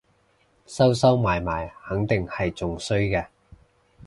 [0.65, 3.27] 收收埋埋肯定係仲衰嘅